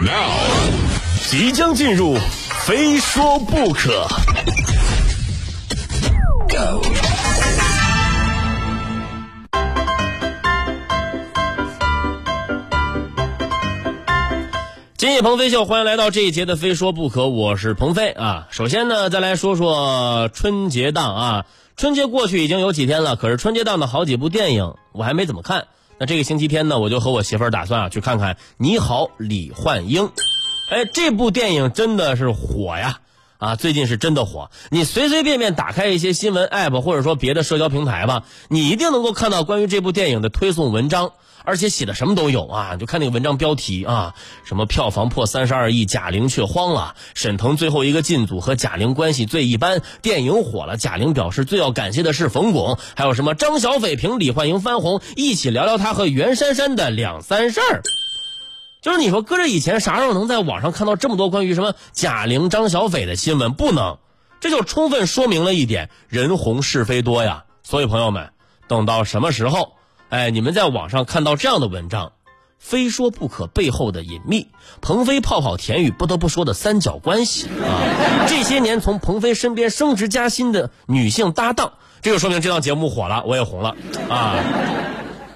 [0.00, 0.32] Now，
[1.30, 2.16] 即将进入，
[2.66, 4.06] 非说不可。
[6.48, 6.82] Go，
[14.96, 18.48] 今夜鹏飞秀，欢迎来到这一节的《非说不可》，我是鹏飞啊。
[18.50, 21.46] 首先呢，再来说说春节档啊。
[21.76, 25.66] 春节过去已经有几天了，可是春节档的好几部电影我还没怎么看。
[25.98, 30.04] 那这个星期天呢，我就和我媳妇儿打算啊去看看《你好，李焕英》。
[30.70, 32.98] 哎，这部电影真的是火呀！
[33.38, 34.50] 啊，最近是真的火。
[34.70, 41.12] 你随随便便打开一些新闻 app 或者说别的社交平台吧，你一定能够看到关于这部电影的推送文章。
[41.44, 42.76] 而且写的什么都有啊！
[42.76, 57.82] 就看那个文章标题啊，什么票房破三十二亿，贾玲却慌了；沈腾最后一个进组和贾玲关系最一般；电影火了，贾玲表示最要感谢的是冯巩；还有什么张小斐凭李焕英翻红，一起聊聊她和袁姗姗的两三事儿。
[58.80, 63.52] 就是你说搁这以前啥时候能在网上看到这么多关于什么贾玲、张小斐的新闻？
[63.52, 63.98] 不能，
[64.40, 67.44] 这就充分说明了一点：人红是非多呀。
[67.62, 68.30] 所以朋友们，
[68.66, 69.72] 等到什么时候？
[70.14, 72.12] 哎，你们在网上看到这样的文章，
[72.60, 74.46] 非说不可背后的隐秘，
[74.80, 77.82] 鹏飞泡泡田雨不得不说的三角关系啊！
[78.28, 83.74] 这些年从鹏飞身边升职加薪的女性搭档，这就说明这档节目火了，我也红了
[84.08, 84.38] 啊！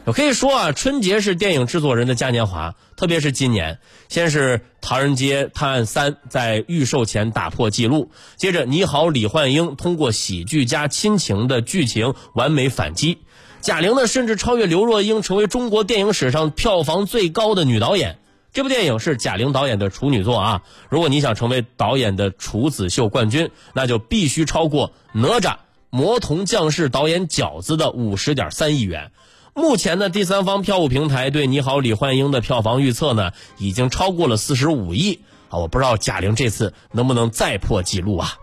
[0.04, 13.18] 我可以说啊，春节是电影制作人的嘉年华，特别是今年，先是《唐人街探案三》在预售前打破纪录，接着《你好，李焕英》通过喜剧加亲情的剧情完美反击。
[13.60, 18.18] 贾玲呢，甚至超越刘若英，成为中国电影史上票房最高的女导演。
[18.52, 20.62] 这部电影是贾玲导演的处女作啊！
[20.88, 25.40] 如果你想成为导演的处子秀冠军，那就必须超过《哪吒》
[25.90, 29.12] 《魔童降世》导演饺子的五十点三亿元。
[29.54, 35.20] 目前呢，第三方票务平台对《你好，李焕英》的票房预测呢，已经超过了四十五亿
[35.50, 35.58] 啊！
[35.58, 38.34] 我不知道贾玲这次能不能再破纪录啊！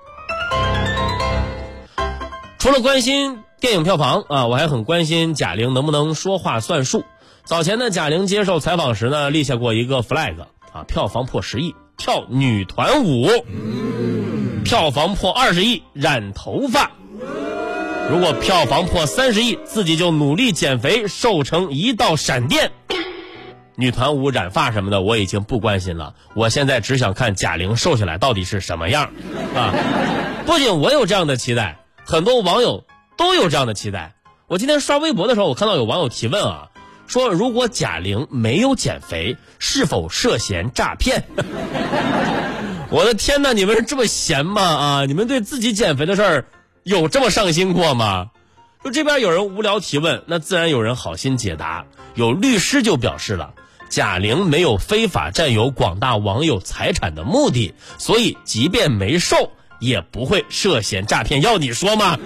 [2.59, 3.44] 除了关心。
[3.61, 7.03] 电影票房啊，我还很关心贾玲能不能说话算数。
[7.45, 10.35] 早前呢，贾玲接受采访时呢，立下过一个 flag
[10.73, 13.27] 啊，票房破十亿跳女团舞，
[14.63, 16.91] 票房破二十亿染头发，
[18.11, 22.71] 如果票房破三十亿，自己就努力减肥瘦成一道闪电。
[23.77, 29.11] 女团舞染发什么的我已经不关心了，我现在只想看贾玲瘦下来到底是什么样
[29.55, 29.73] 啊！
[30.45, 32.83] 不仅我有这样的期待，很多网友。
[33.17, 34.15] 都有这样的期待。
[34.47, 36.69] 我今天刷微博的时候，我看到有网友提问啊，
[37.07, 41.23] 说如果贾玲没有减肥，是否涉嫌诈骗？
[42.91, 44.61] 我的天哪，你们是这么闲吗？
[44.61, 46.45] 啊，你们对自己减肥的事儿
[46.83, 48.29] 有这么上心过吗？
[48.83, 51.85] 就这边有人无聊提问，那自然有人好心解答。
[52.13, 53.55] 有律师就表示了，
[53.89, 61.41] 贾玲没有非法占有广大网友财产的目的，所以即便没瘦，也不会涉嫌诈骗。
[61.41, 62.19] 要你说吗？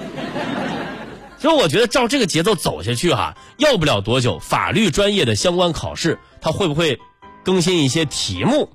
[1.40, 7.00] 所以我觉得照这个节奏走下去哈，要不了多久，法律专业的相关考试它会不会
[7.46, 8.70] 更新一些题目？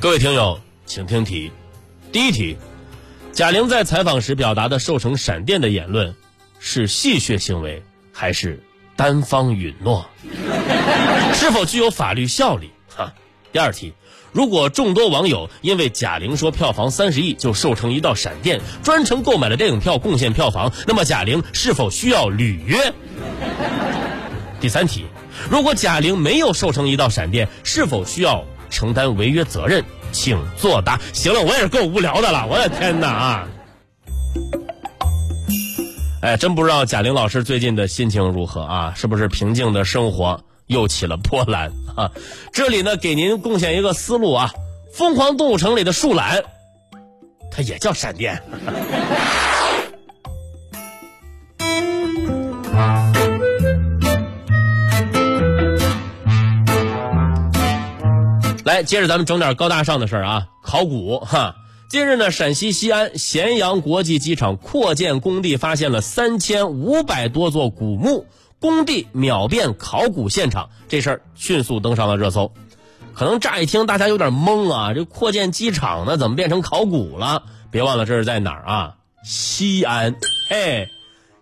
[0.00, 1.52] 各位听友，请听题。
[2.10, 2.56] 第一题：
[3.32, 6.16] 贾玲在采访时表达的瘦成闪电的言论，
[6.58, 7.82] 是戏谑行为
[8.14, 8.62] 还是
[8.96, 10.06] 单方允诺？
[11.34, 12.70] 是否具有法律效力？
[12.88, 13.12] 哈。
[13.52, 13.92] 第二题。
[14.34, 22.92] 如果众多网友因为贾玲说票房三十亿就瘦成一道闪电，专程购买了电影票贡献票房，那么贾玲是否需要履约？
[24.60, 25.04] 第三题，
[25.48, 29.84] 如果贾玲没有瘦成一道闪电，是否需要承担违约责任？
[30.10, 31.00] 请作答。
[31.12, 33.48] 行了，我也是够无聊的了，我的天哪啊！
[36.22, 38.94] 哎，真不知道贾玲老师最近的心情如何啊？
[38.96, 40.42] 是不是平静的生活？
[40.66, 42.10] 又起了波澜 啊！
[42.52, 44.50] 这里呢，给您贡献一个思路啊，
[44.96, 46.42] 《疯狂动物城》里的树懒，
[47.50, 48.42] 它也叫闪电。
[58.64, 61.54] 来，接着咱们整点高大上的事儿啊，考古哈。
[61.90, 68.26] 近日呢，陕西西安咸阳国际机场扩建工地发现了三千五百多座古墓。
[68.64, 72.50] 工地秒变考古现场，这事儿迅速登上了热搜。
[73.12, 77.42] 可能乍一听大家有点懵啊，这扩建机场呢，怎么变成考古了？
[77.70, 78.94] 别忘了这是在哪儿啊？
[79.22, 80.16] 西安，
[80.48, 80.88] 哎，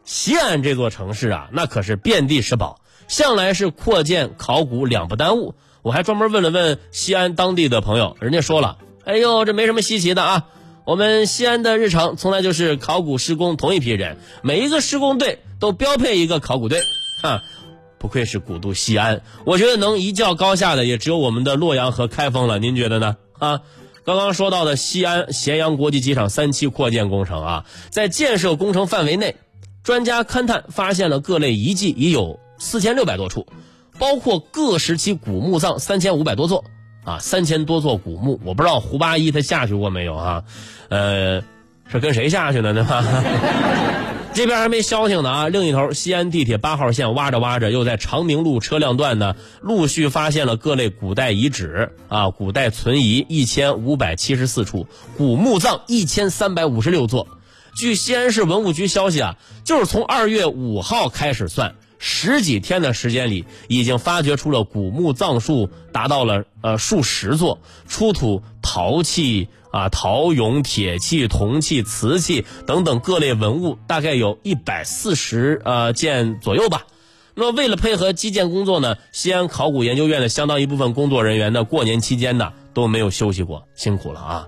[0.05, 5.55] 西安这座城市啊，那可是遍地是宝，向来是扩建考古两不耽误。
[5.83, 10.47] 我还专门问了问西安当地的朋友，人家说了，哎呦，这没什么稀奇的啊。
[10.85, 16.83] 我们西安的日常从来就是考古施工同一批人，每一个施工队都标配一个考古队。
[17.23, 17.43] 啊，
[17.99, 22.59] 不愧是古都西安，我觉得能一较高下的也只有我们的洛阳和开封了。
[22.59, 23.17] 您觉得呢？
[23.39, 23.63] 啊，
[24.05, 29.37] 刚刚说到的西安咸阳国际机场三期扩建工程啊，在建设工程范围内，
[29.83, 33.47] 专家勘探发现了各类遗迹已有四千六百多处，
[33.99, 36.65] 包括各时期古墓葬三千五百多座
[37.05, 40.45] 啊，三千多座古墓，我不知道胡八一他下去过没有啊？
[40.89, 41.43] 呃，
[41.89, 42.73] 是跟谁下去呢？
[42.75, 43.05] 对吧？
[44.35, 45.49] 这边还没消停呢啊！
[45.49, 54.87] 另一头，西安地铁八号线挖着挖着，又在长明路车辆段呢，陆续发现了各类古代遗址啊，古代存遗一千五百七十四处，
[55.19, 57.29] 古墓葬一千三百五十六座。
[57.77, 69.49] 据西安市文物局消息啊，就是从二月五号开始算，十几天的时间里，已经发掘出了古墓葬数达到了呃数十座，出土陶器。
[69.73, 76.87] 啊，陶俑、铁器、铜器、瓷器等等各类文物，大概有一百四十呃件左右吧。
[77.35, 84.47] 那，为了配合基建工作呢，西安考古研究院的相当一部分工作人员呢，过年期间呢都没有休息过，辛苦了啊。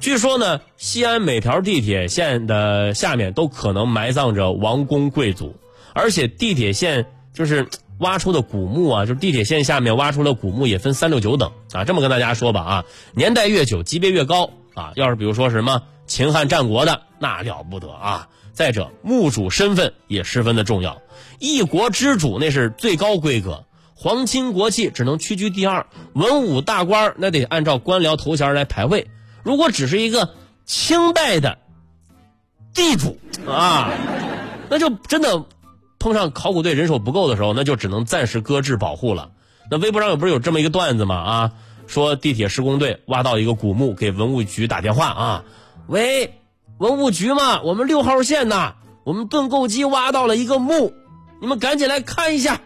[0.00, 5.54] 据说呢，西安每条地铁线的下面都可能埋葬着王公贵族，
[5.94, 7.68] 而且地铁线就是。
[7.98, 11.84] 挖出的古墓啊，就是地铁线下面挖出的古墓也分三六九等啊。
[11.84, 12.84] 这么跟大家说吧啊，
[13.14, 14.92] 年代越久，级别越高啊。
[14.96, 18.28] 要是比如说什么秦汉战国的，那了不得啊。
[18.52, 21.00] 再者，墓主身份也十分的重要，
[21.38, 23.64] 一国之主那是最高规格，
[23.94, 29.08] 皇亲国戚只能屈居第二，文武大官那得按照官僚头衔来排位。
[29.42, 30.30] 如果只是一个
[30.64, 31.58] 清代的
[32.74, 33.92] 地主啊，
[34.68, 35.44] 那就真的。
[36.06, 39.30] 碰上考古队人手不够的时候，那就只能暂时搁置保护了。
[39.68, 41.16] 那微博上不是有这么一个段子吗？
[41.16, 41.52] 啊，
[41.88, 45.44] 说地铁施工队挖到一个古墓，给文物局打电话啊，
[45.88, 46.38] 喂，
[46.78, 50.94] 文物局嘛，我们六号线呐，我们盾构机挖到了一个墓，
[51.40, 52.60] 你们赶紧来看一下。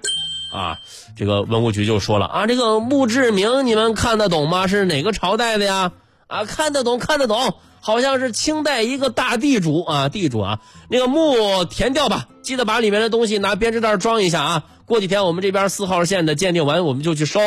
[0.52, 0.76] 啊，
[1.16, 4.66] 这个文物局就说了啊，这个墓志铭你们看得懂吗？
[4.68, 5.92] 是哪个朝代的呀？
[6.26, 7.54] 啊，看得懂，看得懂。
[7.80, 14.64] 好像是清代一个大地主啊，地主啊，那个墓填掉吧，记得把里面的东西拿编织袋装一下啊。
[14.86, 17.40] 过几天我们这边四号线的鉴定完，我们就去烧。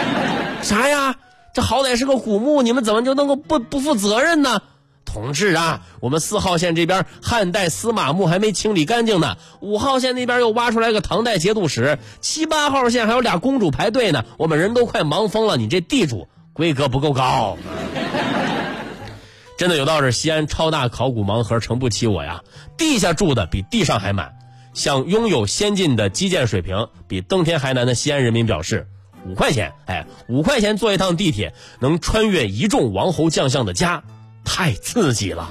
[0.62, 1.16] 啥呀？
[1.52, 4.62] 这好歹是个古墓，你们怎么就能够不不负责任呢？
[5.04, 15.56] 同志啊，我们四号线这边汉代司马墓还没清理干净呢，五号线那边又挖出来个唐代节度使，七八号线还有俩公主排队呢，我们人都快忙疯了。
[15.56, 17.58] 你这地主规格不够高。
[19.60, 22.40] 真的有道是西安超大考古盲盒诚不起我呀，
[22.78, 24.38] 地下住的比地上还满。
[24.72, 28.88] 想拥有先进的基建水平，比登天还难的西安人民表示，
[29.26, 34.02] 五块钱，哎，五块钱坐一趟地铁，能穿越一众王侯将相的家，
[34.46, 35.50] 太刺激了。